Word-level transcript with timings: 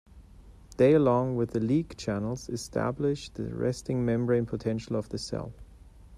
They, 0.77 0.95
along 0.95 1.35
with 1.35 1.51
the 1.51 1.59
"leak" 1.59 1.95
channels, 1.95 2.49
establish 2.49 3.29
the 3.29 3.53
resting 3.53 4.03
membrane 4.03 4.47
potential 4.47 4.95
of 4.95 5.09
the 5.09 5.19
cell. 5.19 5.53